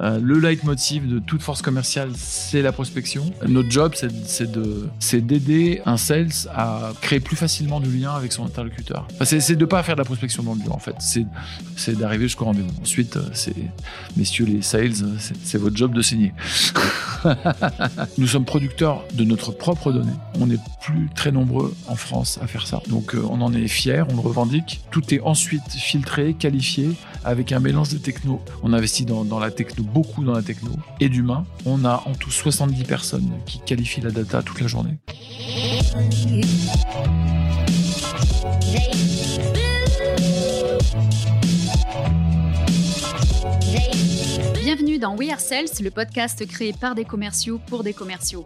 [0.00, 3.32] Euh, le leitmotiv de toute force commerciale, c'est la prospection.
[3.46, 8.32] Notre job, c'est de, c'est d'aider un sales à créer plus facilement du lien avec
[8.32, 9.08] son interlocuteur.
[9.22, 10.94] C'est, de pas faire de la prospection dans le dur, en fait.
[11.00, 12.70] C'est, d'arriver jusqu'au rendez-vous.
[12.80, 13.54] Ensuite, euh, c'est,
[14.16, 14.92] messieurs les sales,
[15.42, 16.32] c'est, votre job de signer.
[18.18, 20.12] Nous sommes producteurs de notre propre donnée.
[20.38, 22.82] On n'est plus très nombreux en France à faire ça.
[22.88, 24.80] Donc, euh, on en est fiers, on le revendique.
[24.92, 26.90] Tout est ensuite filtré, qualifié,
[27.24, 28.40] avec un mélange de techno.
[28.62, 30.70] On investit dans la techno, beaucoup dans la techno,
[31.00, 31.44] et d'humain.
[31.64, 34.98] On a en tout 70 personnes qui qualifient la data toute la journée.
[44.62, 48.44] Bienvenue dans We Are Sales, le podcast créé par des commerciaux pour des commerciaux.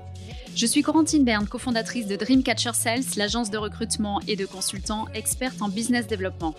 [0.54, 5.62] Je suis Corentine Berne, cofondatrice de Dreamcatcher Sales, l'agence de recrutement et de consultants experte
[5.62, 6.54] en business développement.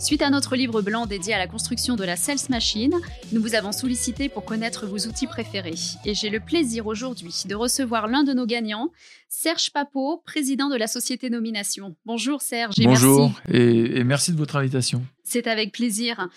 [0.00, 2.94] Suite à notre livre blanc dédié à la construction de la Sales Machine,
[3.32, 5.74] nous vous avons sollicité pour connaître vos outils préférés.
[6.04, 8.92] Et j'ai le plaisir aujourd'hui de recevoir l'un de nos gagnants,
[9.28, 11.96] Serge Papot, président de la société Nomination.
[12.06, 13.60] Bonjour Serge et Bonjour merci.
[13.60, 15.04] et, et merci de votre invitation.
[15.24, 16.28] C'est avec plaisir.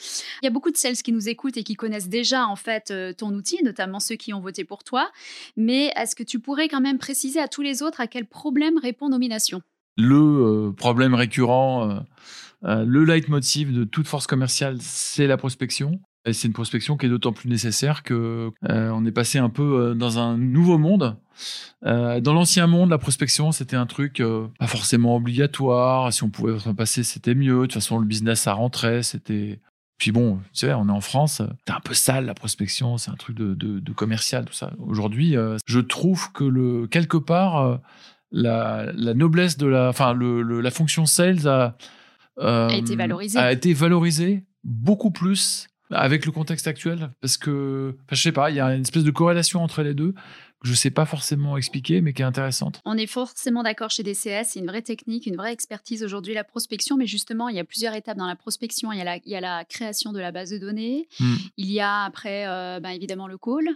[0.42, 2.90] Il y a beaucoup de sales qui nous écoutent et qui connaissent déjà en fait
[2.90, 5.12] euh, ton outil, notamment ceux qui ont voté pour toi.
[5.56, 8.80] Mais est-ce que tu pourrais quand même préciser à tous les autres à quel problème
[8.80, 9.62] répond Nomination?
[9.98, 12.00] Le euh, problème récurrent, euh,
[12.64, 16.00] euh, le leitmotiv de toute force commerciale, c'est la prospection.
[16.26, 19.50] Et c'est une prospection qui est d'autant plus nécessaire que euh, on est passé un
[19.50, 21.18] peu euh, dans un nouveau monde.
[21.86, 24.22] Euh, dans l'ancien monde, la prospection, c'était un truc
[24.60, 26.14] pas forcément obligatoire.
[26.14, 27.56] Si on pouvait s'en passer, c'était mieux.
[27.56, 29.02] De toute façon, le business, ça rentrait.
[29.02, 29.60] C'était.
[29.98, 31.42] Puis bon, tu sais, on est en France.
[31.68, 32.98] C'est un peu sale la prospection.
[32.98, 34.72] C'est un truc de, commercial, tout ça.
[34.80, 37.80] Aujourd'hui, je trouve que le quelque part
[38.32, 41.76] la, noblesse de la, enfin le, la fonction sales a
[42.42, 43.40] A été valorisée.
[43.40, 48.50] a été valorisée beaucoup plus avec le contexte actuel parce que enfin, je sais pas
[48.50, 51.58] il y a une espèce de corrélation entre les deux que je sais pas forcément
[51.58, 55.26] expliquer mais qui est intéressante On est forcément d'accord chez DCS, c'est une vraie technique,
[55.26, 58.36] une vraie expertise aujourd'hui, la prospection, mais justement, il y a plusieurs étapes dans la
[58.36, 58.92] prospection.
[58.92, 61.36] Il y a la, il y a la création de la base de données, Hmm.
[61.58, 63.70] il y a après, euh, ben, évidemment, le call,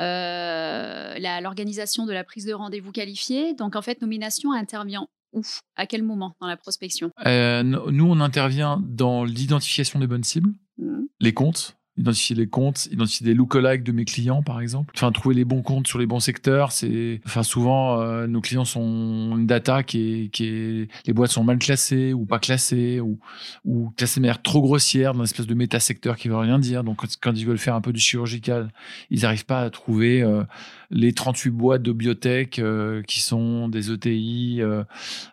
[0.00, 3.54] euh, l'organisation de la prise de rendez-vous qualifiée.
[3.54, 5.42] Donc, en fait, nomination intervient où
[5.76, 7.10] À quel moment dans la prospection?
[7.26, 11.08] Euh, nous on intervient dans l'identification des bonnes cibles Mhm.
[11.20, 14.94] les comptes identifier les comptes, identifier des lookalikes de mes clients par exemple.
[14.96, 18.64] Enfin trouver les bons comptes sur les bons secteurs, c'est enfin souvent euh, nos clients
[18.64, 23.00] sont une data qui est qui est les boîtes sont mal classées ou pas classées
[23.00, 23.18] ou
[23.64, 26.84] ou classées de manière trop grossière dans une espèce de méta-secteur qui veut rien dire.
[26.84, 28.72] Donc quand, quand ils veulent faire un peu du chirurgical,
[29.10, 30.44] ils n'arrivent pas à trouver euh,
[30.90, 34.84] les 38 boîtes de biotech euh, qui sont des ETI euh,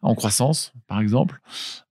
[0.01, 1.41] en croissance par exemple.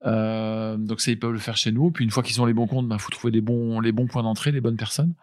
[0.06, 1.90] Euh, donc ça, ils peuvent le faire chez nous.
[1.90, 4.06] Puis une fois qu'ils ont les bons comptes, il faut trouver les bons, les bons
[4.06, 5.14] points d'entrée, les bonnes personnes.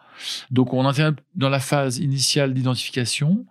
[0.50, 3.46] Donc on intervient dans la phase initiale d'identification,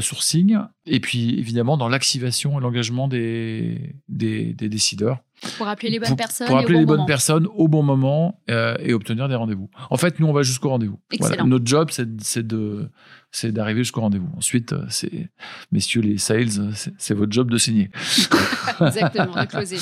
[0.00, 5.18] sourcing, et puis évidemment dans l'activation et l'engagement des, des, des décideurs.
[5.56, 7.06] Pour appeler les bonnes Pour- personnes Pour et au appeler bon les bonnes moment.
[7.06, 9.70] personnes au bon moment euh, et obtenir des rendez-vous.
[9.90, 10.98] En fait, nous, on va jusqu'au rendez-vous.
[11.44, 12.90] Notre job, c'est de
[13.30, 14.30] c'est d'arriver jusqu'au rendez-vous.
[14.36, 15.28] Ensuite, euh, c'est
[15.70, 17.90] messieurs les sales, c'est c'est votre job de signer.
[18.80, 19.78] Exactement, de closer.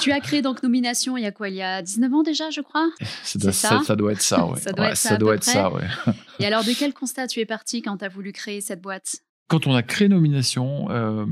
[0.00, 1.48] tu as créé donc Nomination il y a quoi?
[1.48, 2.88] Il y a 19 ans déjà, je crois?
[3.22, 4.58] Ça doit, ça, doit être ça, ouais.
[4.58, 5.84] Ça doit Ouais, être ça doit être ça, ouais.
[6.38, 9.16] Et alors, de quel constat tu es parti quand tu as voulu créer cette boîte?
[9.48, 11.26] Quand on a créé Nomination, euh,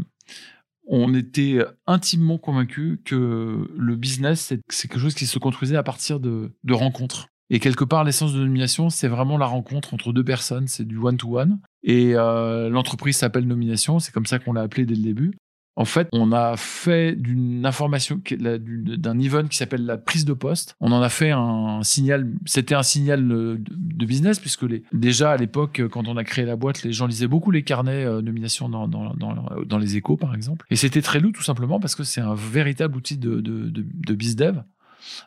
[0.87, 5.83] on était intimement convaincus que le business, c'est c'est quelque chose qui se construisait à
[5.83, 7.27] partir de, de rencontres.
[7.51, 10.97] Et quelque part, l'essence de Nomination, c'est vraiment la rencontre entre deux personnes, c'est du
[10.97, 11.61] one-to-one.
[11.83, 15.35] Et euh, l'entreprise s'appelle Nomination, c'est comme ça qu'on l'a appelé dès le début.
[15.77, 20.77] En fait, on a fait d'une information, d'un event qui s'appelle la prise de poste.
[20.81, 22.31] On en a fait un signal.
[22.47, 26.55] C'était un signal euh, de, business puisque déjà à l'époque, quand on a créé la
[26.55, 30.65] boîte, les gens lisaient beaucoup les carnets euh, nomination dans, les échos, par exemple.
[30.71, 33.85] Et c'était très lourd tout simplement parce que c'est un véritable outil de, de, de,
[33.85, 34.63] de bizdev,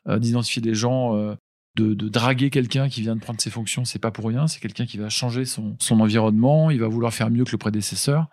[0.08, 1.36] euh, d'identifier des gens.
[1.78, 4.48] De, de draguer quelqu'un qui vient de prendre ses fonctions, c'est pas pour rien.
[4.48, 7.58] C'est quelqu'un qui va changer son, son environnement, il va vouloir faire mieux que le
[7.58, 8.28] prédécesseur.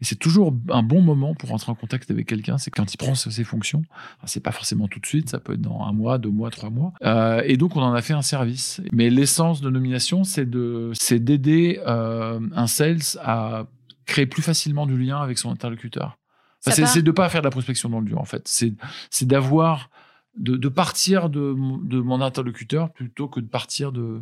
[0.00, 2.98] Et c'est toujours un bon moment pour entrer en contact avec quelqu'un, c'est quand il
[2.98, 3.82] prend ses fonctions.
[4.18, 6.50] Enfin, c'est pas forcément tout de suite, ça peut être dans un mois, deux mois,
[6.50, 6.92] trois mois.
[7.02, 8.82] Euh, et donc on en a fait un service.
[8.92, 13.64] Mais l'essence de nomination, c'est de, c'est d'aider euh, un sales à
[14.04, 16.18] créer plus facilement du lien avec son interlocuteur.
[16.66, 18.46] Enfin, c'est, de pas faire de la prospection dans le dur en fait.
[18.46, 18.74] C'est,
[19.08, 19.88] c'est d'avoir
[20.36, 24.20] de, de partir de, mon- de mon interlocuteur plutôt que de partir de,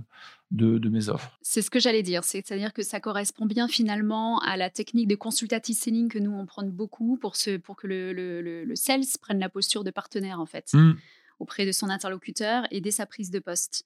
[0.50, 1.38] de, de mes offres.
[1.42, 5.14] C'est ce que j'allais dire, c'est-à-dire que ça correspond bien finalement à la technique de
[5.16, 8.74] consultative selling que nous on prend beaucoup pour, ce, pour que le, le, le- le
[8.76, 10.70] sales prenne la posture de partenaire en fait.
[10.72, 10.92] Hmm.
[11.40, 13.84] auprès de son interlocuteur et dès sa prise de poste.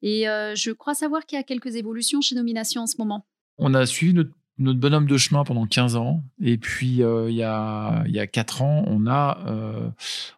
[0.00, 3.26] Et euh, je crois savoir qu'il y a quelques évolutions chez Nomination en ce moment.
[3.58, 6.22] On a suivi notre, bonhomme de chemin pendant 15 ans.
[6.40, 9.90] Et puis, euh, il, y a, il y a 4 ans, on a, euh,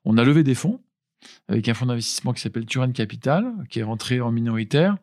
[0.05, 0.81] on a levé des fonds
[1.49, 4.97] avec un fonds d'investissement qui s'appelle Turan Capital, qui est rentré en minoritaire.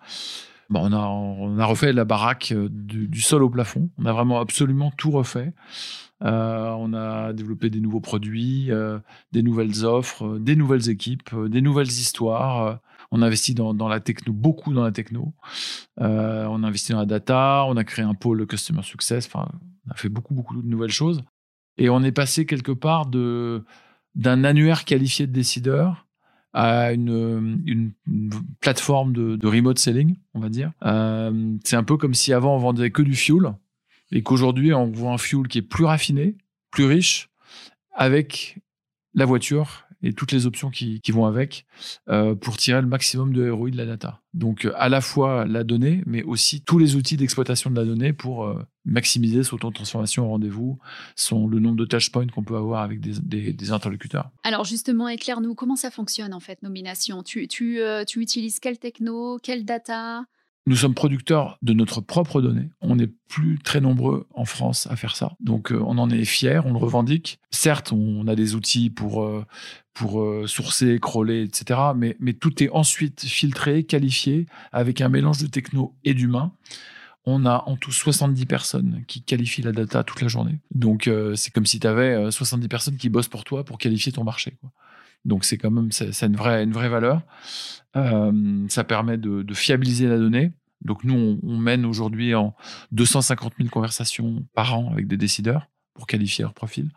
[0.70, 3.90] Bon, on, a, on refait la baraque du, du, sol au plafond.
[3.98, 5.54] On a vraiment absolument tout refait.
[6.24, 9.00] Euh, on a développé des nouveaux produits, euh,
[9.32, 12.80] des nouvelles offres, euh, des nouvelles équipes, des nouvelles histoires.
[13.12, 15.34] on a investi dans, la techno, beaucoup dans la techno.
[15.98, 17.66] on a investi dans la data.
[17.68, 19.28] On a créé un pôle customer success.
[19.28, 19.50] Enfin,
[19.88, 21.22] on a fait beaucoup, beaucoup de nouvelles choses.
[21.78, 26.08] Et on est passé quelque part d'un annuaire qualifié de décideur
[26.54, 27.92] à une,
[28.62, 30.72] plateforme de, remote selling, on va dire.
[31.64, 33.54] c'est un peu comme si avant on vendait que du fuel
[34.12, 36.36] et qu'aujourd'hui, on voit un fuel qui est plus raffiné,
[36.70, 37.30] plus riche,
[37.94, 38.60] avec
[39.16, 41.66] la voiture et toutes les options qui, vont avec
[42.10, 44.22] euh, pour tirer le maximum de ROI de la data.
[44.34, 48.14] Donc, à la fois la donnée, mais aussi tous les outils d'exploitation de la donnée
[48.14, 50.80] pour euh, maximiser son temps de transformation au rendez-vous,
[51.16, 54.30] son, le nombre de touchpoints qu'on peut avoir avec des, interlocuteurs.
[54.44, 57.24] Alors, justement, éclaire-nous comment ça fonctionne en fait, nomination?
[57.24, 60.26] Tu, tu, euh, tu utilises quelle techno, quelle data?
[60.66, 62.70] Nous sommes producteurs de notre propre donnée.
[62.80, 65.34] On n'est plus très nombreux en France à faire ça.
[65.42, 67.40] Donc, euh, on en est fiers, on le revendique.
[67.52, 69.46] Certes, on a des outils pour, euh,
[69.94, 71.80] pour euh, sourcer, crawler, etc.
[71.96, 76.54] Mais, mais tout est ensuite filtré, qualifié, avec un mélange de techno et d'humain.
[77.26, 80.60] On a en tout 70 personnes qui qualifient la data toute la journée.
[80.76, 84.26] Donc, c'est comme si tu avais 70 personnes qui bossent pour toi pour qualifier ton
[84.26, 84.58] marché.
[85.26, 87.22] Donc c'est quand même c'est une vraie une vraie valeur.
[87.96, 90.52] Euh, ça permet de, fiabiliser la donnée.
[90.82, 92.56] Donc nous on, mène aujourd'hui en
[92.92, 96.90] 250 000 conversations par an avec des décideurs pour qualifier leur profil.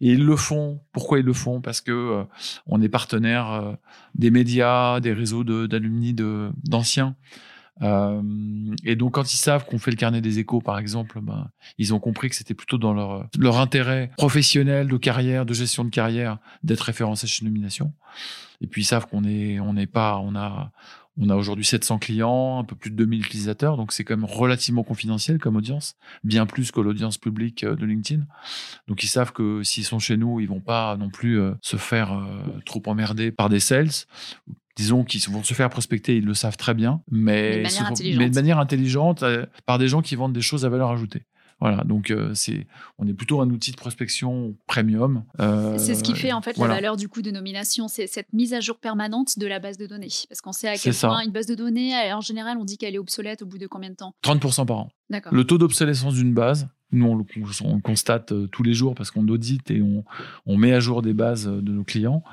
[0.00, 0.80] Et ils le font.
[0.92, 1.60] Pourquoi ils le font?
[1.60, 2.24] Parce que euh,
[2.66, 3.72] on est partenaire euh,
[4.16, 7.14] des médias, des réseaux d'alumni d'anciens.
[7.18, 7.42] Euh,
[7.80, 11.94] et donc, quand ils savent qu'on fait le carnet des échos, par exemple, ben, ils
[11.94, 15.90] ont compris que c'était plutôt dans leur, leur intérêt professionnel, de carrière, de gestion de
[15.90, 17.92] carrière, d'être référencé chez Nomination.
[18.60, 20.70] Et puis, ils savent qu'on est, on n'est pas, on a,
[21.18, 24.24] on a aujourd'hui 700 clients, un peu plus de 2000 utilisateurs, donc c'est quand même
[24.24, 28.24] relativement confidentiel comme audience, bien plus que l'audience publique euh, de LinkedIn.
[28.88, 31.76] Donc ils savent que s'ils sont chez nous, ils vont pas non plus euh, se
[31.76, 32.18] faire
[32.64, 33.90] trop emmerder par des sales
[34.76, 39.22] disons, qu'ils vont se faire prospecter, ils le savent très bien, mais, de manière, intelligente,
[39.22, 41.26] euh, par des gens qui vendent des choses à valeur ajoutée.
[41.60, 42.66] Voilà, donc euh, c'est,
[42.98, 45.22] on est plutôt un outil de prospection premium.
[45.38, 48.32] Euh, c'est ce qui fait en fait la valeur du coup de nomination, c'est cette
[48.32, 50.08] mise à jour permanente de la base de données.
[50.28, 52.96] Parce qu'on sait à quel point une base de données, en général, on dit qu'elle
[52.96, 54.12] est obsolète au bout de combien de temps?
[54.24, 54.90] 30% par an.
[55.30, 59.70] Le taux d'obsolescence d'une base, nous on le, constate tous les jours parce qu'on audite
[59.70, 60.04] et on,
[60.46, 62.24] on, met à jour des bases de nos clients,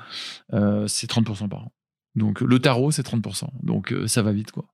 [0.50, 1.72] c'est 30% par an.
[2.16, 3.48] Donc le tarot, c'est 30%.
[3.62, 4.66] Donc euh, ça va vite, quoi.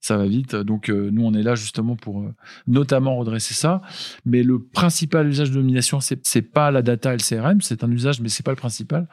[0.00, 0.56] Ça va vite.
[0.56, 2.34] Donc euh, nous, on est là justement pour euh,
[2.66, 3.82] notamment redresser ça.
[4.24, 7.60] Mais le principal usage de nomination, c'est n'est pas la data et le CRM.
[7.60, 9.08] C'est un usage, mais c'est pas le principal.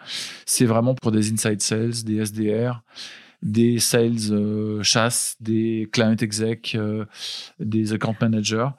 [0.46, 2.82] C'est vraiment pour des inside sales, des SDR,
[3.44, 6.76] des sales chasse, des client exec,
[7.60, 8.70] des account managers.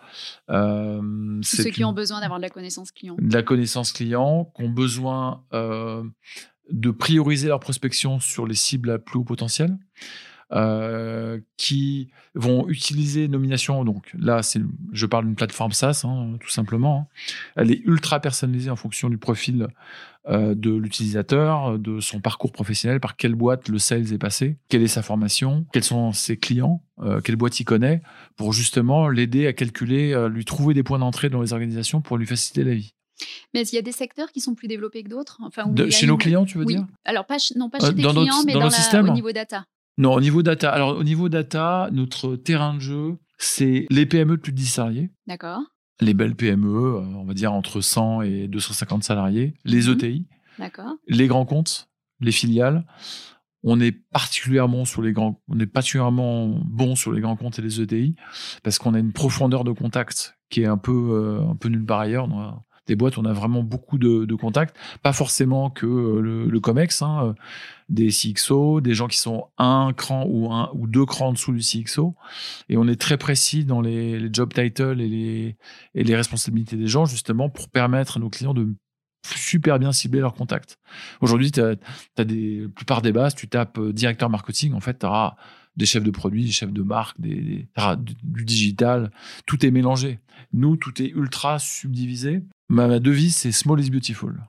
[0.49, 3.15] ceux qui ont besoin d'avoir de la connaissance client.
[3.21, 5.45] De la connaissance client, qui ont besoin
[6.71, 9.77] de prioriser leur prospection sur les cibles à plus haut potentiel,
[10.53, 13.85] euh, qui vont utiliser nomination.
[13.85, 14.61] Donc là, c'est,
[14.93, 17.09] je parle d'une plateforme SaaS, hein, tout simplement.
[17.55, 19.69] Elle est ultra personnalisée en fonction du profil
[20.29, 24.83] euh, de l'utilisateur, de son parcours professionnel, par quelle boîte le sales est passé, quelle
[24.83, 28.03] est sa formation, quels sont ses clients, euh, quelle boîte il connaît,
[28.35, 32.27] pour justement l'aider à calculer, lui trouver des points d'entrée dans les organisations pour lui
[32.27, 32.95] faciliter la vie.
[33.55, 35.39] Mais il y a des secteurs qui sont plus développés que d'autres.
[35.43, 36.87] Enfin, chez nos clients, tu veux dire?
[37.05, 39.65] Alors, pas, non, pas euh, chez tes clients, mais dans, au niveau data.
[39.99, 40.71] Non, au niveau data.
[40.71, 44.67] Alors, au niveau data, notre terrain de jeu, c'est les PME de plus de 10
[44.67, 45.11] salariés.
[45.27, 45.61] D'accord.
[46.01, 49.55] Les belles PME, euh, on va dire entre 100 et 250 salariés.
[49.65, 49.95] Les mhm.
[49.95, 50.27] ETI.
[50.59, 50.95] D'accord.
[51.09, 51.89] Les grands comptes,
[52.21, 52.87] les filiales.
[53.63, 57.63] On est particulièrement sur les grands, on est particulièrement bon sur les grands comptes et
[57.63, 58.17] les ETI
[58.63, 61.85] parce qu'on a une profondeur de contact qui est un peu, euh, un peu nulle
[61.85, 62.27] part ailleurs
[62.91, 67.27] des boîtes on a vraiment beaucoup de, contacts, pas forcément que euh, le, COMEX, hein,
[67.27, 67.33] euh,
[67.89, 71.53] des CXO, des gens qui sont un cran ou un ou deux crans en dessous
[71.53, 72.17] du CXO,
[72.69, 75.57] et on est très précis dans les, job titles et les,
[75.95, 78.75] et les responsabilités des gens justement pour permettre à nos clients de
[79.25, 80.79] super bien cibler leurs contacts.
[81.21, 84.99] Aujourd'hui, tu as, des, la plupart des bases, tu tapes euh, directeur marketing, en fait,
[84.99, 85.37] tu auras
[85.77, 87.69] des chefs de produits, des chefs de marque, des,
[88.25, 89.11] du digital,
[89.47, 90.19] tout est mélangé.
[90.53, 92.43] Nous, tout est ultra subdivisé.
[92.71, 94.41] Ma, devise, c'est small is beautiful.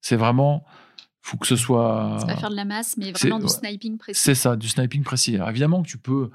[0.00, 0.64] C'est vraiment
[1.24, 2.16] faut que ce soit.
[2.18, 4.20] C'est pas faire de la masse, mais vraiment du sniping précis.
[4.20, 5.36] C'est ça, du sniping précis.
[5.36, 6.30] Alors évidemment que tu peux,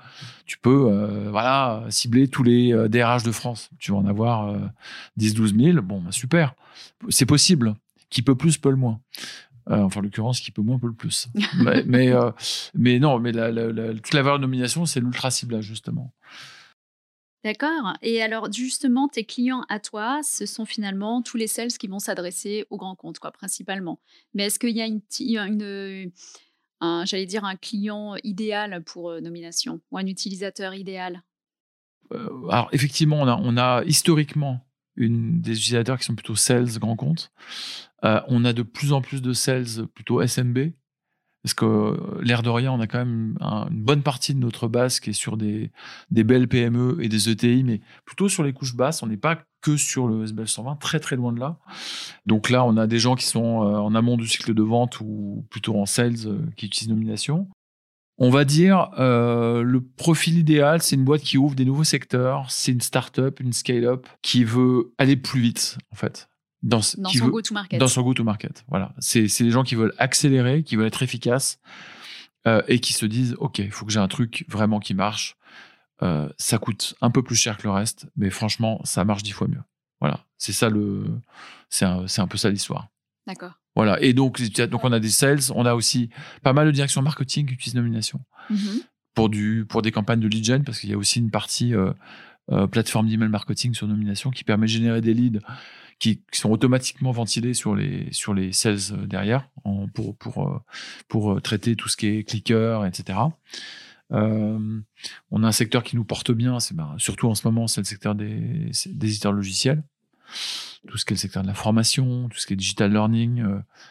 [0.45, 3.69] tu peux euh, voilà, cibler tous les DRH de France.
[3.79, 4.55] Tu vas en avoir
[5.19, 5.81] 10-12 000.
[5.81, 6.55] Bon, bah, super.
[7.09, 7.75] C'est possible.
[8.09, 9.01] Qui peut plus, peut le moins.
[9.69, 11.27] enfin, en l'occurrence, qui peut moins, peut le plus.
[11.57, 12.13] mais, mais,
[12.73, 16.13] mais, non, mais la, toute la valeur de nomination, c'est l'ultra ciblage, justement.
[17.47, 17.93] D'accord.
[18.01, 21.99] Et alors, justement, tes clients à toi, ce sont finalement tous les sales qui vont
[21.99, 24.01] s'adresser aux grands comptes, quoi, principalement.
[24.33, 24.85] Mais est-ce qu'il y a
[25.45, 26.11] une,
[27.05, 31.23] j'allais dire, un client idéal pour euh, nomination ou un utilisateur idéal?
[32.11, 34.59] Euh, Alors, effectivement, on a, historiquement
[34.97, 37.31] des utilisateurs qui sont plutôt sales, grands comptes.
[38.03, 40.73] Euh, on a de plus en plus de sales plutôt SMB,
[41.47, 44.67] parce que euh, l'air de rien, on a quand même une bonne partie de notre
[44.67, 45.71] base qui est sur des,
[46.11, 49.01] belles PME et des ETI, mais plutôt sur les couches basses.
[49.01, 51.57] On n'est pas que sur le SBL 120, très très loin de là.
[52.25, 54.99] Donc là, on a des gens qui sont euh, en amont du cycle de vente
[54.99, 57.47] ou plutôt en sales euh, qui utilisent nomination.
[58.17, 62.73] On va dire le profil idéal, c'est une boîte qui ouvre des nouveaux secteurs, c'est
[62.73, 66.27] une start-up, une scale-up qui veut aller plus vite en fait
[66.63, 67.79] dans, son go-to-market.
[67.79, 68.65] Dans son go-to-market.
[68.67, 68.93] Voilà.
[68.99, 71.59] C'est des gens qui veulent accélérer, qui veulent être efficaces
[72.47, 75.37] euh, et qui se disent OK, il faut que j'ai un truc vraiment qui marche.
[76.03, 79.31] Euh, ça coûte un peu plus cher que le reste, mais franchement, ça marche dix
[79.31, 79.61] fois mieux.
[79.99, 80.25] Voilà.
[80.37, 81.05] C'est ça le.
[81.69, 82.89] C'est un, un, peu ça l'histoire.
[83.25, 83.53] D'accord.
[83.75, 84.01] Voilà.
[84.01, 86.09] Et donc, donc, on a des sales, on a aussi
[86.43, 88.81] pas mal de directions marketing qui utilisent Nomination mm-hmm.
[89.13, 91.75] pour, du, pour des campagnes de lead gen, parce qu'il y a aussi une partie
[91.75, 91.91] euh,
[92.71, 95.41] plateforme d'email marketing sur Nomination qui permet de générer des leads
[95.99, 99.49] qui, sont automatiquement ventilés sur les, sur les sales euh, derrière
[99.93, 100.59] pour, pour, euh,
[101.07, 103.19] pour euh, traiter tout ce qui est clicker, etc.
[104.11, 107.81] on a un secteur qui nous porte bien, c'est ben, surtout en ce moment, c'est
[107.81, 109.83] le secteur des, des, éditeurs logiciels.
[110.87, 113.43] Tout ce qui est le secteur de la formation, tout ce qui est digital learning,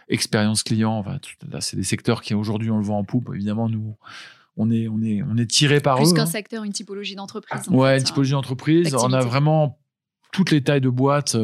[0.08, 0.92] expérience client.
[0.92, 1.18] Enfin,
[1.60, 3.30] c'est des secteurs qui aujourd'hui on le voit en poupe.
[3.34, 3.96] Évidemment, nous,
[4.56, 6.02] on est, on est, on est tiré par eux.
[6.02, 6.26] Plus qu'un hein.
[6.26, 7.68] secteur, une typologie d'entreprise.
[7.68, 8.94] Ouais, une typologie d'entreprise.
[8.94, 9.78] On a vraiment
[10.32, 11.36] toutes les tailles de boîtes.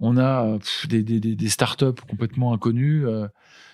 [0.00, 3.26] On a des, des, des, startups complètement inconnues euh,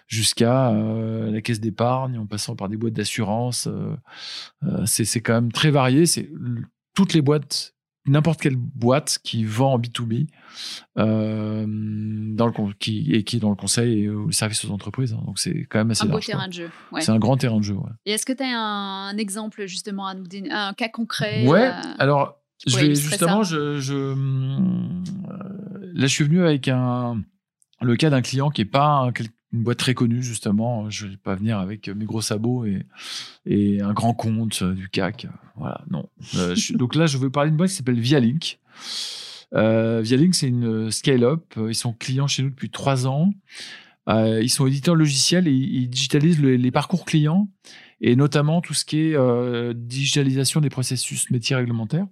[0.06, 3.68] jusqu'à euh, la caisse d'épargne, en passant par des boîtes d'assurance.
[3.68, 6.06] Euh, c'est quand même très varié.
[6.06, 6.30] C'est
[6.94, 7.74] toutes les boîtes
[8.06, 10.26] n'importe quelle boîte qui vend en B2B
[10.96, 15.12] dans le, qui, et qui est dans le conseil et le service aux entreprises.
[15.12, 15.22] Hein.
[15.26, 16.24] Donc, c'est quand même assez un large.
[16.24, 16.70] Un terrain de jeu.
[17.00, 17.76] C'est un grand terrain de jeu.
[18.06, 21.70] Et est-ce que tu as un, exemple justement à nous donner, un cas concret Ouais,
[21.98, 24.14] alors je vais justement, je, je,
[25.94, 27.20] là, je suis venu avec un,
[27.80, 29.10] le cas d'un client qui n'est pas
[29.54, 30.90] une boîte très connue, justement.
[30.90, 32.84] Je ne vais pas venir avec mes gros sabots et,
[33.46, 35.26] et un grand compte du CAC.
[35.56, 36.08] Voilà, non.
[36.36, 38.58] Euh, donc là, je veux parler d'une boîte qui s'appelle Vialink.
[39.54, 41.54] Euh, Vialink, c'est une scale-up.
[41.56, 43.32] Ils sont clients chez nous depuis trois ans.
[44.08, 47.48] Euh, ils sont éditeurs logiciels et ils digitalisent les parcours clients
[48.00, 52.06] et notamment tout ce qui est euh, digitalisation des processus métiers réglementaires.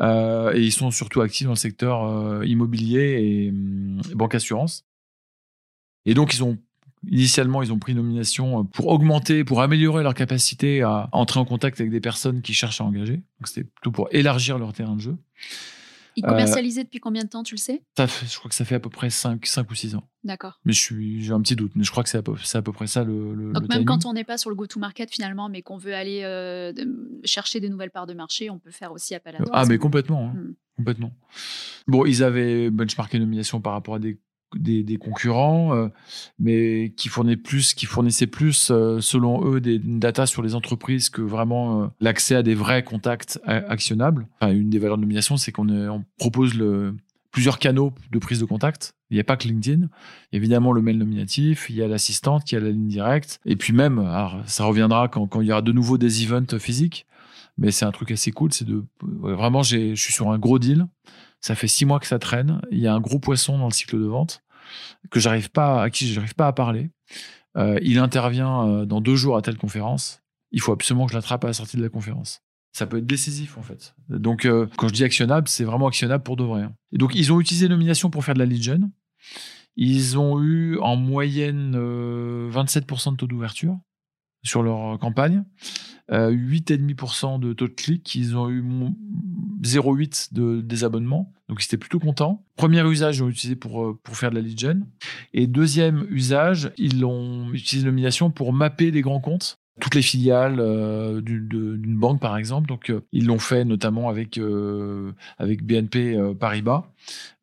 [0.00, 4.86] Euh, et ils sont surtout actifs dans le secteur euh, immobilier et, hum, banque assurance.
[6.06, 6.58] Et donc, ils ont
[7.10, 11.44] Initialement, ils ont pris nomination euh, pour augmenter, pour améliorer leur capacité à entrer en
[11.44, 13.16] contact avec des personnes qui cherchent à engager.
[13.16, 15.16] Donc, c'était plutôt pour élargir leur terrain de jeu.
[16.14, 17.82] Ils commercialisaient depuis combien de temps, tu le sais?
[17.96, 20.04] ça Je crois que ça fait à peu près 5, 5 ou 6 ans.
[20.24, 20.60] D'accord.
[20.64, 22.86] Mais j'ai un petit doute, mais je crois que c'est à, peu, à peu près
[22.86, 23.34] ça le.
[23.34, 26.20] le Donc, même quand on n'est pas sur le go-to-market finalement, mais qu'on veut aller
[26.22, 26.72] euh,
[27.24, 29.38] chercher des nouvelles parts de marché, on peut faire aussi appel à.
[29.52, 30.28] Ah, mais complètement.
[30.28, 30.38] Hein.
[30.38, 30.54] Hmm.
[30.76, 31.12] Complètement.
[31.86, 34.18] Bon, ils avaient benchmarké nomination par rapport à des
[34.56, 35.88] des, concurrents, euh,
[36.38, 37.10] mais qui
[37.42, 41.86] plus, qui fournissaient plus euh, selon eux, des data sur les entreprises que vraiment euh,
[42.00, 44.26] l'accès à des vrais contacts actionnables.
[44.42, 46.52] une des valeurs de nomination, c'est qu'on on propose
[47.30, 48.94] plusieurs canaux de prise de contact.
[49.10, 49.88] Il n'y a pas que LinkedIn.
[50.32, 53.40] évidemment le mail nominatif, il y a l'assistante, il y a la ligne directe.
[53.44, 54.02] Et puis même,
[54.46, 57.06] ça reviendra quand, quand il y aura de nouveau des events physiques.
[57.58, 58.52] Mais c'est un truc assez cool.
[58.52, 60.86] C'est de vraiment, je suis sur un gros deal.
[61.42, 62.62] Ça fait six mois que ça traîne.
[62.70, 64.42] Il y a un gros poisson dans le cycle de vente
[65.10, 66.90] que j'arrive pas, à qui j'arrive pas à parler.
[67.56, 70.22] Euh, il intervient euh, dans deux jours à telle conférence.
[70.52, 72.42] Il faut absolument que je l'attrape à la sortie de la conférence.
[72.72, 73.94] Ça peut être décisif en fait.
[74.08, 76.62] Donc euh, quand je dis actionnable, c'est vraiment actionnable pour de vrai.
[76.62, 76.74] Hein.
[76.92, 78.90] Donc ils ont utilisé nomination pour faire de la lead gen.
[79.76, 81.74] Ils ont eu en moyenne
[82.50, 83.78] 27% de taux d'ouverture
[84.42, 85.44] sur leur campagne.
[86.10, 88.14] 8,5% de taux de clic.
[88.14, 88.62] Ils ont eu
[89.62, 91.32] 0,8 de désabonnement.
[91.48, 92.44] Donc, ils étaient plutôt contents.
[92.56, 94.86] Premier usage, ils l'ont utilisé pour, euh, pour faire de la lead gen.
[95.34, 100.60] Et deuxième usage, ils ont utilisé nomination pour mapper des grands comptes toutes les filiales
[100.60, 102.68] euh, d'une banque, par exemple.
[102.68, 106.84] Donc, euh, ils l'ont fait notamment avec, euh, avec BNP Paribas.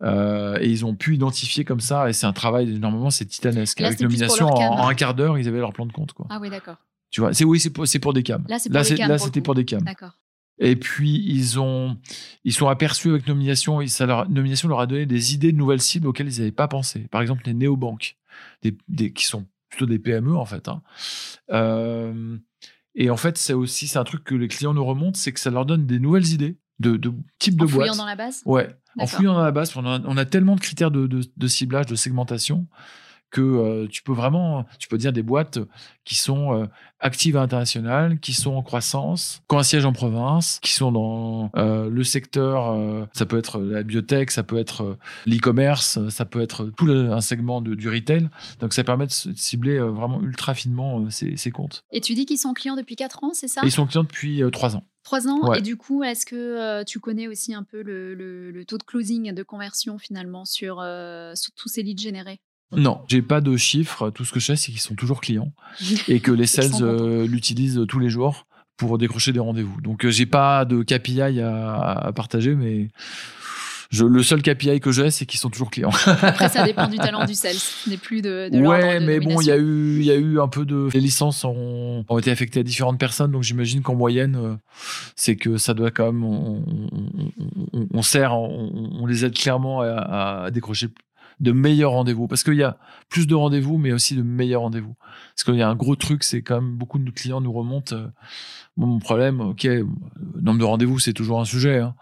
[0.01, 2.09] Et ils ont pu identifier comme ça.
[2.09, 3.79] Et c'est un travail, normalement, c'est titanesque.
[3.79, 6.13] Là, avec nomination, pour en, un quart d'heure, ils avaient leur plan de compte.
[6.13, 6.27] Quoi.
[6.29, 6.77] Ah oui, d'accord.
[7.11, 8.45] Tu vois, c'est oui, c'est pour, pour des cams.
[8.47, 9.43] Là, pour pour c'était coup.
[9.43, 9.81] pour des cams.
[9.81, 10.17] D'accord.
[10.61, 11.97] Et puis, ils ont,
[12.43, 15.57] ils sont aperçus avec nomination, et ça leur, nomination leur a donné des idées de
[15.57, 17.07] nouvelles cibles auxquelles ils n'avaient pas pensé.
[17.11, 18.17] Par exemple, les néobanques,
[18.61, 20.67] des, des, qui sont plutôt des PME, en fait.
[20.67, 20.81] hein.
[21.51, 22.37] Euh,
[22.95, 25.39] et en fait, c'est aussi, c'est un truc que les clients nous remontent, c'est que
[25.39, 27.97] ça leur donne des nouvelles idées de, de type de En fouillant boîte.
[27.97, 28.41] dans la base?
[28.45, 31.23] Ouais, en fouillant dans la base, on a, on a tellement de critères de, de-
[31.35, 32.67] de ciblage, de segmentation,
[33.31, 35.59] que euh, tu peux vraiment, tu peux dire des boîtes
[36.03, 36.65] qui sont euh,
[36.99, 40.91] actives à l'international, qui sont en croissance, qui ont un siège en province, qui sont
[40.91, 46.41] dans euh, le secteur, ça peut être la biotech, ça peut être l'e-commerce, ça peut
[46.41, 48.29] être tout le- un segment de- du retail.
[48.59, 51.83] Donc ça permet de cibler vraiment ultra finement ces, ces comptes.
[51.91, 53.61] Et tu dis qu'ils sont clients depuis 4 ans, c'est ça?
[53.63, 54.83] Ils sont clients depuis euh, trois ans.
[55.03, 55.47] 3 ans?
[55.49, 55.59] Ouais.
[55.59, 58.77] Et du coup, est-ce que euh, tu connais aussi un peu le, le- le taux
[58.77, 62.39] de closing, de conversion finalement sur, euh, sur tous ces leads générés?
[62.71, 64.09] Non, j'ai pas de chiffres.
[64.11, 65.51] Tout ce que je sais, c'est qu'ils sont toujours clients
[66.07, 68.45] et que les sales euh, l'utilisent tous les jours
[68.77, 69.81] pour décrocher des rendez-vous.
[69.81, 72.89] Donc, euh, j'ai pas de KPI à, à partager, mais
[73.91, 75.89] je, le seul KPI que j'ai, c'est qu'ils sont toujours clients.
[76.21, 77.55] Après, ça dépend du talent du sales,
[77.87, 80.15] n'est plus de, de ouais, de mais bon, il y a eu, il y a
[80.15, 80.89] eu un peu de.
[80.93, 84.53] Les licences ont, ont été affectées à différentes personnes, donc j'imagine qu'en moyenne, euh,
[85.15, 86.23] c'est que ça doit quand même.
[86.23, 87.31] On, on-
[87.73, 90.87] on- on sert, on, on les aide clairement à, à décrocher
[91.39, 92.27] de meilleurs rendez-vous.
[92.27, 92.77] Parce qu'il y a
[93.09, 94.95] plus de rendez-vous, mais aussi de meilleurs rendez-vous.
[95.35, 97.53] Parce qu'il y a un gros truc, c'est quand même beaucoup de nos clients nous
[97.53, 97.95] remontent.
[97.95, 98.07] euh,
[98.77, 99.85] Bon, mon problème, ok, le
[100.41, 101.79] nombre de rendez-vous, c'est toujours un sujet.
[101.79, 101.95] hein.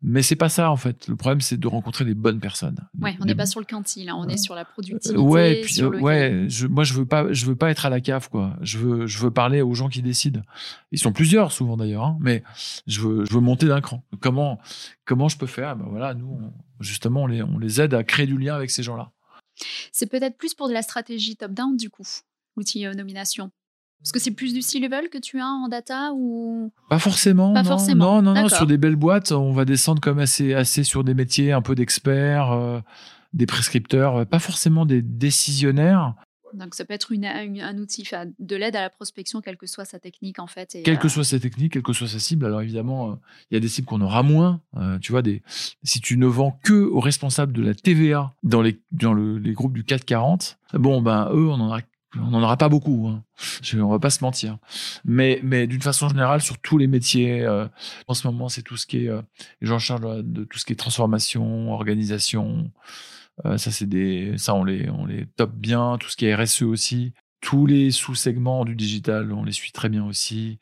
[0.00, 1.08] Mais c'est pas ça, en fait.
[1.08, 2.76] Le problème, c'est de rencontrer les bonnes personnes.
[3.00, 5.16] Ouais, on n'est pas sur le quintil, là, on est sur la productivité.
[5.18, 7.68] euh, ouais, puis, sur euh, le ouais, je, moi je veux pas, je veux pas
[7.70, 8.54] être à la cave quoi.
[8.60, 10.40] Je veux, je veux parler aux gens qui décident.
[10.92, 12.44] Ils sont plusieurs souvent d'ailleurs, hein, mais
[12.86, 14.04] je veux, je veux monter d'un cran.
[14.20, 14.60] Comment,
[15.04, 15.74] comment je peux faire?
[15.76, 18.70] Ben voilà, nous on- justement on les, on les aide à créer du lien avec
[18.70, 19.12] ces gens-là.
[19.92, 22.06] C'est peut-être plus pour de la stratégie top-down, du coup,
[22.56, 23.50] l'outil euh, nomination.
[24.00, 26.72] Parce que c'est plus du C-level que tu as en data ou?
[26.88, 27.52] Pas forcément.
[27.52, 28.48] Pas non, forcément, Non, non, non.
[28.48, 31.74] Sur des belles boîtes, on va descendre comme assez, assez sur des métiers un peu
[31.74, 32.80] d'experts, euh,
[33.32, 36.14] des prescripteurs, euh, pas forcément des décisionnaires.
[36.54, 39.56] Donc, ça peut être une, une- un outil, enfin, de l'aide à la prospection, quelle
[39.56, 40.74] que soit sa technique, en fait.
[40.74, 42.46] Et, quelle que euh, soit sa technique, quelle que soit sa cible.
[42.46, 43.14] Alors évidemment, euh,
[43.50, 44.60] il y a des cibles qu'on aura moins.
[44.76, 45.42] Euh, tu vois, des,
[45.82, 49.52] si tu ne vends que aux responsables de la TVA dans les, dans le- les
[49.52, 51.80] groupes du 440, bon, ben eux, on en aura,
[52.16, 53.08] on en aura pas beaucoup.
[53.08, 53.22] Hein.
[53.62, 54.58] Je, on va pas se mentir.
[55.04, 57.66] Mais, mais d'une façon générale, sur tous les métiers, euh,
[58.06, 59.20] en ce moment, c'est tout ce qui est, euh,
[59.60, 62.70] les gens en charge de, de tout ce qui est transformation, organisation.
[63.44, 65.96] Euh, ça, c'est des, ça, on les, on les top bien.
[65.98, 67.12] Tout ce qui est RSE aussi.
[67.40, 70.58] Tous les sous-segments du digital, on les suit très bien aussi.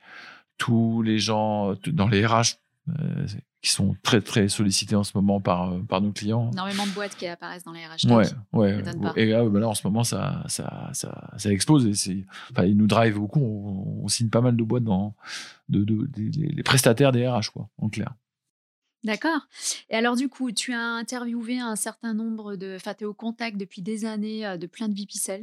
[0.58, 2.56] Tous les gens dans les RH
[3.00, 3.26] euh,
[3.62, 6.50] qui sont très très sollicités en ce moment par, euh, par nos clients.
[6.52, 8.06] Énormément de boîtes qui apparaissent dans les RH.
[8.14, 8.82] Ouais, ouais.
[9.16, 11.86] Et là, bah là, en ce moment, ça, ça, ça, ça explose.
[12.08, 13.40] Et enfin, ils nous drive beaucoup.
[13.40, 15.14] On, on signe pas mal de boîtes dans
[15.68, 18.12] de, de- les prestataires des RH, quoi, en clair.
[19.04, 19.46] D'accord.
[19.90, 22.74] Et alors, du coup, tu as interviewé un certain nombre de.
[22.76, 25.42] Enfin, tu es au contact depuis des années de plein de VP Sales,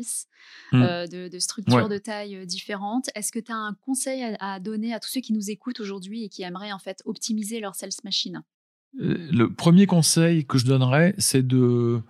[0.74, 0.82] Mm.
[0.82, 1.90] euh, de, de structures Ouais.
[1.90, 3.10] de taille différentes.
[3.16, 5.80] Est-ce que tu as un conseil à, à donner à tous ceux qui nous écoutent
[5.80, 8.42] aujourd'hui et qui aimeraient en fait optimiser leur sales machine?
[8.96, 12.02] Le premier conseil que je donnerais, c'est de,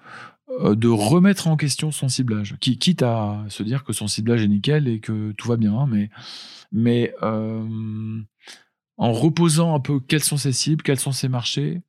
[0.59, 2.57] de remettre en question son ciblage.
[2.59, 5.85] Qui- Quitte à se dire que son ciblage est nickel et que tout va bien,
[5.87, 6.09] mais,
[6.71, 8.19] mais euh,
[8.97, 11.81] en reposant un peu quelles sont ses cibles, quels sont ses marchés,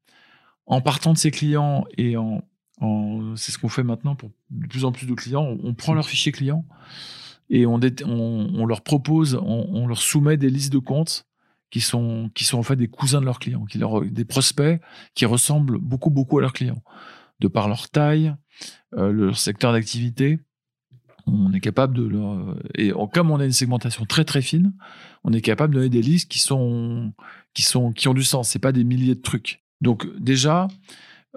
[0.66, 2.42] en partant de ses clients et en,
[2.80, 5.94] en- c'est ce qu'on fait maintenant pour de plus en plus de clients, on, prend
[5.94, 6.64] leur fichier client
[7.50, 11.26] et on, on, on leur propose, on, on leur soumet des listes de comptes
[11.70, 14.80] qui sont, qui sont en fait des cousins de leurs clients, qui leur, des prospects
[15.14, 16.82] qui ressemblent beaucoup, beaucoup à leurs clients,
[17.40, 18.34] de par leur taille,
[18.94, 20.38] euh, leur secteur d'activité.
[21.26, 24.72] On est capable de leur, et on- comme on a une segmentation très très fine,
[25.24, 27.12] on est capable de donner des listes qui sont,
[27.54, 28.48] qui sont, qui ont du sens.
[28.50, 29.62] C'est pas des milliers de trucs.
[29.80, 30.68] Donc déjà,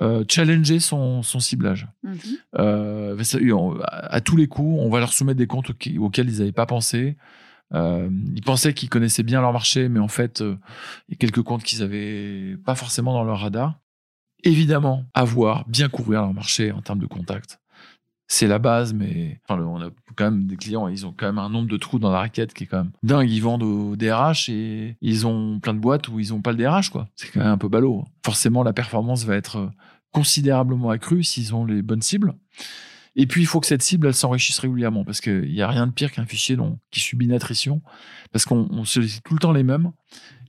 [0.01, 1.87] euh, challenger son, son ciblage.
[2.03, 2.17] Mhm.
[2.59, 3.17] Euh,
[3.83, 6.65] à, à tous les coups, on va leur soumettre des comptes auxquels ils n'avaient pas
[6.65, 7.17] pensé.
[7.73, 10.55] Euh, ils pensaient qu'ils connaissaient bien leur marché, mais en fait, euh,
[11.09, 13.79] il y a quelques comptes qu'ils avaient pas forcément dans leur radar.
[14.43, 17.59] Évidemment, avoir, bien couvrir leur marché en termes de contacts.
[18.27, 21.37] C'est la base, mais enfin, on a quand même des clients, ils ont quand même
[21.37, 23.29] un nombre de trous dans la raquette qui est quand même dingue.
[23.29, 26.57] Ils vendent au DRH et ils ont plein de boîtes où ils ont pas le
[26.57, 27.07] DRH, quoi.
[27.15, 28.03] C'est quand même un peu ballot.
[28.25, 29.71] Forcément, la performance va être
[30.11, 32.35] considérablement accrue s'ils ont les bonnes cibles.
[33.19, 35.87] Et puis, il faut que cette cible, elle s'enrichisse régulièrement parce qu'il n'y a rien
[35.87, 36.55] de pire qu'un fichier
[36.91, 37.81] qui subit une attrition
[38.31, 39.91] parce qu'on sollicite tout le temps les mêmes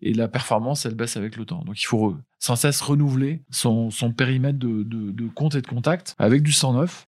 [0.03, 1.65] et la performance, elle baisse avec le temps.
[1.65, 6.43] Donc, il faut sans cesse renouveler son, périmètre de, de, compte et de contact avec
[6.43, 7.08] du 109.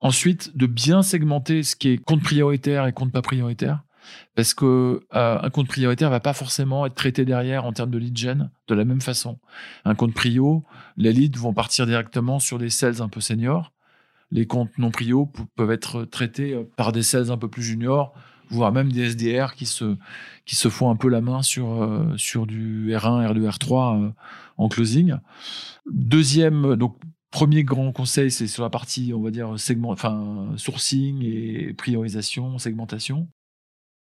[0.00, 3.84] Ensuite, de bien segmenter ce qui est compte prioritaire et compte pas prioritaire.
[4.34, 7.98] Parce que euh, un compte prioritaire va pas forcément être traité derrière en termes de
[7.98, 9.38] lead gen de la même façon.
[9.84, 10.64] Un compte prio,
[10.96, 13.72] les leads vont partir directement sur des sales un peu seniors.
[14.30, 18.14] Les comptes non prio peuvent être traités euh, par des sales un peu plus juniors,
[18.48, 22.14] voire même des SDR qui se, font un peu la main sur, euh,
[22.46, 24.12] du R1, R2, R3
[24.56, 25.16] en closing.
[25.90, 26.96] Deuxième, donc
[27.30, 32.58] premier grand conseil, c'est sur la partie, on va dire, segment, enfin, sourcing et priorisation,
[32.58, 33.28] segmentation.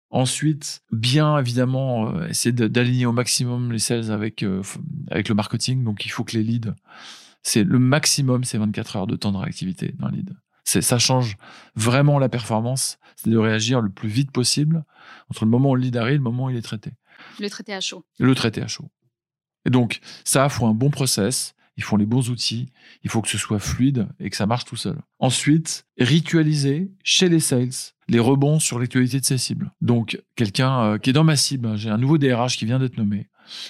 [0.09, 4.62] Ensuite, bien évidemment, euh, essayer d'aligner au maximum les sales avec, euh,
[5.09, 5.83] avec le marketing.
[5.83, 6.73] Donc, il faut que les leads,
[7.41, 10.33] c'est le maximum, c'est 24 heures de temps de réactivité dans le lead.
[10.65, 11.36] Ça change
[11.75, 14.86] vraiment la performance, c'est de réagir le plus vite possible
[15.29, 16.91] entre le moment où le lead arrive et le moment où il est traité.
[17.39, 18.05] Le traité à chaud.
[18.17, 18.89] Le traité à chaud.
[19.65, 22.67] Et donc, ça, il faut un bon process il faut les bons outils,
[23.03, 24.97] il faut que ce soit fluide et que ça marche tout seul.
[25.19, 29.71] Ensuite, ritualiser chez les sales les rebonds sur l'actualité de ses cibles.
[29.81, 32.79] Donc, quelqu'un euh, qui est dans ma cible, hein, j'ai un nouveau DRH qui vient
[32.79, 33.29] d'être nommé,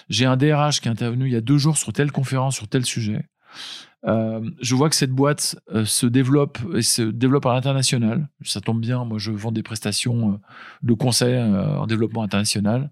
[0.10, 2.68] j'ai un DRH qui est intervenu il y a deux jours sur telle conférence, sur
[2.68, 3.28] tel sujet.
[4.06, 8.28] Euh, je vois que cette boîte euh, se développe et se développe à l'international.
[8.44, 10.42] Ça tombe bien, moi je vends des prestations
[10.82, 12.90] de conseil en développement international.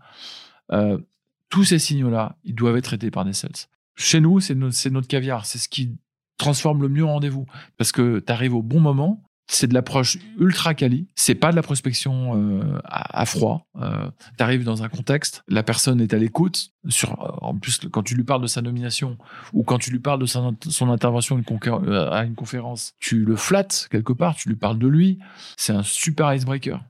[1.49, 3.51] tous ces signaux-là, ils doivent être traités par des sales.
[3.95, 5.45] Chez nous, c'est notre, caviar.
[5.45, 5.97] C'est ce qui
[6.37, 7.45] transforme le mieux en rendez-vous.
[7.77, 9.23] Parce que tu arrives au bon moment.
[9.47, 11.09] C'est de l'approche ultra quali.
[11.13, 13.67] C'est pas de la prospection euh, à, froid.
[13.75, 16.69] Euh, tu arrives dans un contexte, la personne est à l'écoute.
[16.85, 17.07] Euh,
[17.41, 19.17] en plus, quand tu lui parles de sa nomination
[19.51, 24.13] ou quand tu lui parles de son intervention à une conférence, tu le flattes quelque
[24.13, 25.19] part, tu lui parles de lui.
[25.57, 26.81] C'est un super icebreaker.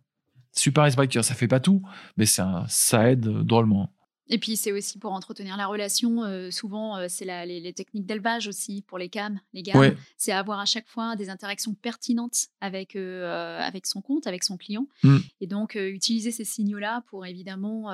[0.53, 1.81] Super icebreaker, ça fait pas tout,
[2.17, 3.89] mais ça, ça aide drôlement.
[4.32, 6.24] Et puis c'est aussi pour entretenir la relation.
[6.24, 9.94] Euh, souvent, euh, c'est les, techniques d'élevage aussi pour les cams, les gars.
[10.17, 14.58] C'est avoir à chaque fois des interactions pertinentes avec euh, avec son compte, avec son
[14.58, 14.88] client.
[15.04, 15.17] Mm.
[15.41, 17.89] Et donc utiliser ces signaux-là pour évidemment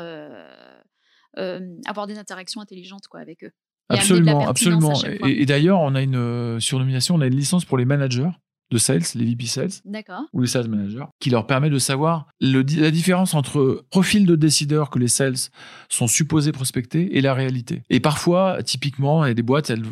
[1.35, 3.51] avoir des interactions intelligentes quoi avec eux.
[3.89, 4.93] absolument, absolument.
[5.25, 8.29] Et, et d'ailleurs, on a une surnomination, on a une licence pour les managers
[8.69, 9.69] de sales, les VP sales,
[10.33, 14.35] ou les sales managers, qui leur permet de savoir le, la différence entre profil de
[14.35, 15.37] décideur que les sales
[15.89, 17.83] sont supposés prospecter et la réalité.
[17.89, 19.83] Et parfois, typiquement, il y a des boîtes, elles,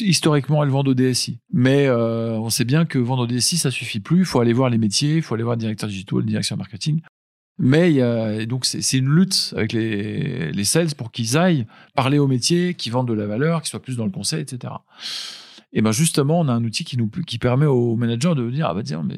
[0.00, 1.38] historiquement, elles vendent au DSI.
[1.52, 4.20] Mais euh, on sait bien que vendre au DSI, ça suffit plus.
[4.20, 6.56] Il faut aller voir les métiers, il faut aller voir le directeur digital, le direction
[6.56, 7.00] marketing.
[7.58, 11.66] Mais il y a, donc c'est une lutte avec les, les sales pour qu'ils aillent
[11.94, 14.74] parler aux métiers, qui vendent de la valeur, qui soient plus dans le conseil, etc.
[15.72, 18.68] Et ben justement, on a un outil qui nous qui permet aux managers de dire
[18.70, 19.16] ah bah tiens, mais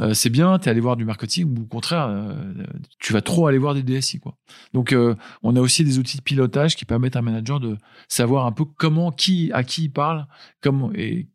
[0.00, 2.52] euh, c'est bien, tu es allé voir du marketing ou au contraire, euh,
[2.98, 4.36] tu vas trop aller voir des DSI quoi.
[4.72, 7.76] Donc euh, on a aussi des outils de pilotage qui permettent à un manager de
[8.08, 10.26] savoir un peu comment qui à qui il parle,
[10.60, 11.28] comment et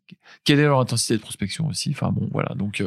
[0.44, 1.90] quelle est leur intensité de prospection aussi.
[1.92, 2.54] Enfin bon, voilà.
[2.54, 2.84] Donc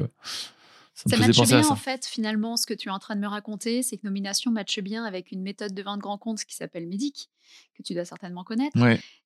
[0.93, 3.81] ça, matche bien en fait finalement ce que tu es en train de me raconter,
[3.81, 7.29] c'est que nomination matche bien avec une méthode de vente grand compte qui s'appelle Médic,
[7.75, 8.77] que tu dois certainement connaître,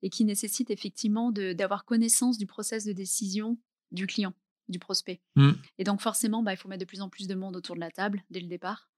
[0.01, 3.57] et qui nécessite effectivement d'avoir connaissance du process de décision
[3.91, 4.33] du client,
[4.69, 5.21] du prospect.
[5.35, 5.51] Mmh.
[5.77, 7.81] Et donc forcément, bah, il faut mettre de plus en plus de monde autour de
[7.81, 8.89] la table dès le départ.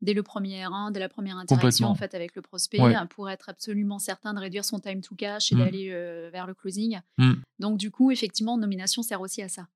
[0.00, 3.28] Dès le premier R1, dès la première interaction en fait avec le prospect, hein, pour
[3.28, 5.58] être absolument certain de réduire son time to cash et mmh.
[5.58, 7.00] d'aller euh, vers le closing.
[7.18, 7.32] Mmh.
[7.58, 9.66] Donc du coup, effectivement, nomination sert aussi à ça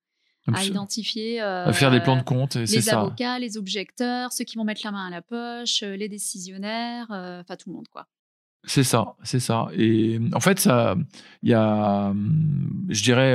[0.52, 4.64] à identifier à faire des plans de compte les avocats, les objecteurs, ceux qui vont
[4.64, 8.06] mettre la main à la poche, euh, les décisionnaires, euh, enfin tout le monde quoi.
[8.64, 9.68] C'est ça, c'est ça.
[9.74, 10.94] Et en fait, ça,
[11.42, 13.34] il y a, hum, je dirais,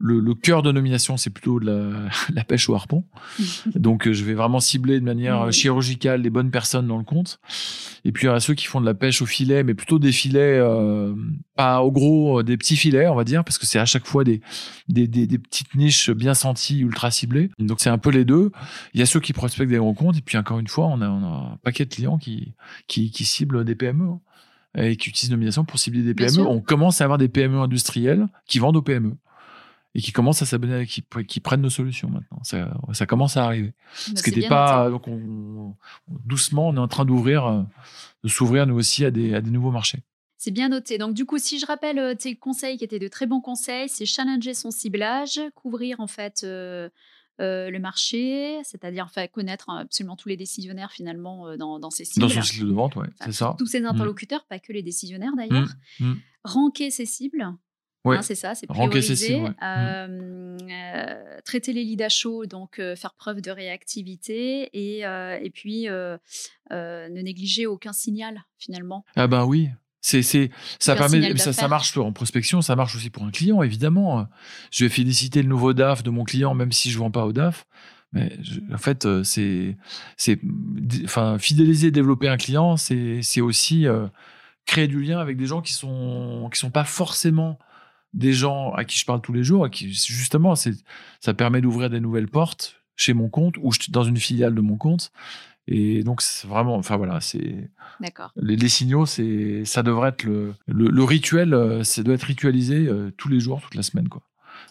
[0.00, 3.04] euh, le, cœur de nomination, c'est plutôt la, la, pêche au harpon.
[3.74, 7.04] Donc, euh, je vais vraiment cibler de manière euh, chirurgicale les bonnes personnes dans le
[7.04, 7.40] compte.
[8.04, 9.98] Et puis, il y a ceux qui font de la pêche au filet, mais plutôt
[9.98, 11.14] des filets, euh,
[11.56, 14.24] pas au gros, des petits filets, on va dire, parce que c'est à chaque fois
[14.24, 14.40] des,
[14.88, 17.50] des, des, des, petites niches bien senties, ultra ciblées.
[17.58, 18.52] Donc, c'est un peu les deux.
[18.94, 20.16] Il y a ceux qui prospectent des grands comptes.
[20.16, 22.54] Et puis, encore une fois, on a, on a un paquet de clients qui,
[22.86, 24.20] qui, qui ciblent des PME hein,
[24.76, 26.46] et qui utilisent nomination pour cibler des PME.
[26.46, 29.16] On commence à avoir des PME industrielles qui vendent aux PME
[29.94, 32.42] et qui commencent à s'abonner, qui, qui prennent nos solutions maintenant.
[32.44, 33.72] Ça, ça commence à arriver.
[33.94, 34.90] Ce qui n'était pas.
[34.90, 35.06] Donc
[36.08, 37.62] doucement, on est en train d'ouvrir, euh,
[38.22, 40.00] de s'ouvrir nous aussi à des, à des nouveaux marchés.
[40.36, 40.98] C'est bien noté.
[40.98, 43.88] Donc, du coup, si je rappelle euh, tes conseils qui étaient de très bons conseils,
[43.88, 46.88] c'est challenger son ciblage, couvrir en fait euh,
[47.40, 52.26] le marché, c'est-à-dire enfin, connaître absolument tous les décisionnaires finalement dans, dans ses cibles.
[52.26, 53.56] Dans son cycle de vente, oui, c'est ça.
[53.58, 53.86] Tous ses mmh.
[53.86, 55.70] interlocuteurs, pas que les décisionnaires d'ailleurs.
[55.98, 56.06] Mmh.
[56.06, 56.16] Mmh.
[56.44, 57.52] Ranker ses cibles,
[58.04, 58.16] Ouais.
[58.18, 59.40] Hein, c'est ça, c'est prioriser.
[59.40, 59.50] ouais.
[59.62, 65.38] euh, euh, traiter les leads à chaud, donc euh, faire preuve de réactivité et, euh,
[65.42, 66.16] et puis euh,
[66.70, 69.04] ne négliger aucun signal finalement.
[69.16, 69.68] Ah ben oui.
[70.00, 73.62] C'est, c'est, ça permet, ça, ça marche en prospection, ça marche aussi pour un client,
[73.62, 74.26] évidemment.
[74.70, 77.32] Je vais féliciter le nouveau DAF de mon client, même si je vends pas au
[77.32, 77.66] DAF.
[78.12, 79.76] Mais je- en fait, c'est,
[80.16, 80.38] c'est,
[81.04, 83.86] enfin, fidéliser, développer un client, c'est, c'est aussi
[84.66, 87.58] créer du lien avec des gens qui sont, qui sont pas forcément
[88.14, 91.90] des gens à qui je parle tous les jours, à qui justement, ça permet d'ouvrir
[91.90, 95.12] des nouvelles portes chez mon compte ou dans une filiale de mon compte.
[95.70, 98.32] Et donc, c'est vraiment, enfin voilà, c'est, D'accord.
[98.36, 102.22] les, les signaux, c'est, ça devrait être le, le, le rituel, euh, ça doit être
[102.22, 104.22] ritualisé euh, tous les jours, toute la semaine, quoi.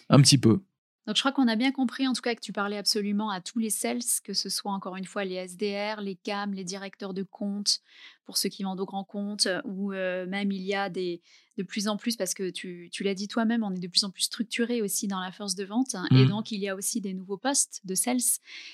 [0.09, 0.63] Un petit peu.
[1.07, 3.39] Donc je crois qu'on a bien compris en tout cas que tu parlais absolument à
[3.39, 7.13] tous les sales, que ce soit encore une fois les SDR, les CAM, les directeurs
[7.13, 7.79] de compte,
[8.25, 11.21] pour ceux qui vendent au grand compte, ou euh, même il y a des,
[11.57, 14.03] de plus en plus, parce que tu, tu l'as dit toi-même, on est de plus
[14.03, 16.27] en plus structuré aussi dans la force de vente, hein, et Mhm.
[16.27, 18.17] donc il y a aussi des nouveaux postes de sales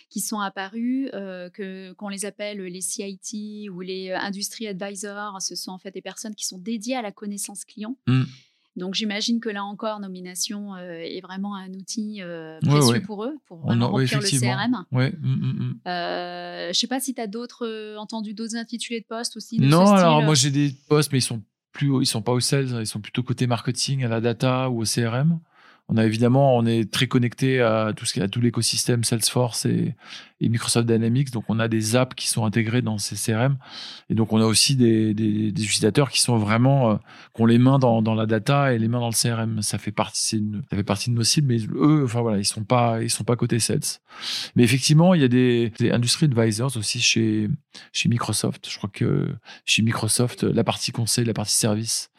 [0.10, 5.40] qui sont apparus, euh, que qu'on les appelle les CIT ou les euh, Industry Advisors,
[5.40, 7.96] ce sont en fait des personnes qui sont dédiées à la connaissance client.
[8.08, 8.26] Mhm.
[8.76, 13.00] Donc j'imagine que là encore, nomination euh, est vraiment un outil euh, précieux ouais.
[13.02, 14.40] pour eux, pour ouais, remplir le.
[14.40, 14.86] CRM.
[14.92, 15.14] Ouais.
[15.22, 15.80] mm, mm, mm.
[15.88, 19.58] Euh, je sais pas si tu as d'autres entendu d'autres intitulés de poste aussi.
[19.60, 20.26] de Non, ce alors style.
[20.26, 23.02] moi j'ai des postes, mais ils sont plus, ils sont pas au sales, ils sont
[23.02, 25.40] plutôt côté marketing, à la data ou au CRM.
[25.90, 29.96] On a évidemment, on est très connecté à tout l'écosystème Salesforce et,
[30.40, 31.32] Microsoft Dynamics.
[31.32, 33.58] Donc on a des apps qui sont intégrées dans ces CRM.
[34.10, 36.96] Et donc on a aussi des, utilisateurs qui sont vraiment, euh,
[37.36, 39.62] qui ont les mains dans, la data et les mains dans le CRM.
[39.62, 43.24] Ça fait partie, de nos cibles, mais eux, enfin voilà, ils sont pas, ils sont
[43.24, 43.80] pas côté sales.
[44.56, 47.50] Mais effectivement, il y a des, des industry advisors aussi chez,
[47.92, 48.70] chez Microsoft.
[48.70, 49.30] Je crois que
[49.66, 52.10] chez Microsoft, la partie conseil, la partie service,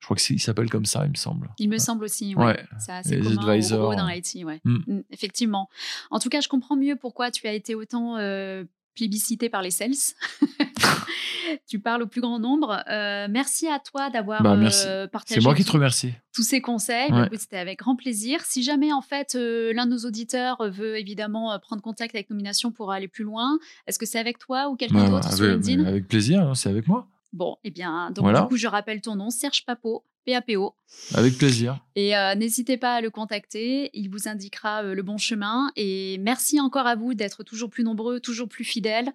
[0.00, 1.50] je crois que c'est- il s'appelle comme ça, il me semble.
[1.58, 2.34] Il me semble aussi.
[2.34, 2.58] Ouais.
[2.78, 3.80] C'est assez Les commun advisors.
[3.82, 4.60] gros dans l'IT, ouais.
[4.64, 4.76] Mm.
[4.86, 5.68] Mm, effectivement.
[6.10, 9.70] En tout cas, je comprends mieux pourquoi tu as été autant euh, plébiscité par les
[9.70, 9.92] sales.
[11.66, 12.82] tu parles au plus grand nombre.
[12.90, 16.12] Euh, merci à toi d'avoir Bah, euh, partagé C'est moi qui te remercie.
[16.34, 17.10] tous ces conseils.
[17.12, 17.28] Ouais.
[17.28, 18.40] Bah, C'était avec grand plaisir.
[18.44, 22.70] Si jamais, en fait, euh, l'un de nos auditeurs veut évidemment prendre contact avec Nomination
[22.72, 25.56] pour aller plus loin, est-ce que c'est avec toi ou quelqu'un Bah, d'autre sur avec,
[25.64, 25.84] LinkedIn?
[25.84, 27.08] avec plaisir, hein, c'est avec moi.
[27.32, 28.42] Bon, eh bien, donc Voilà.
[28.42, 30.74] du coup, je rappelle ton nom, Serge Papo, PAPO.
[31.14, 31.78] Avec plaisir.
[31.94, 35.70] Et euh, n'hésitez pas à le contacter, il vous indiquera euh, le bon chemin.
[35.76, 39.12] Et merci encore à vous d'être toujours plus nombreux, toujours plus fidèles.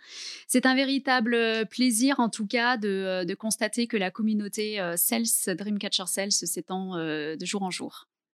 [0.47, 4.95] C'est un véritable euh, plaisir, en tout cas, de, de constater que la communauté euh,
[4.95, 8.07] Sales, Dreamcatcher Sales, s'étend de jour en jour.